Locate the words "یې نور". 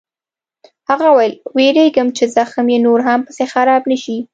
2.73-2.99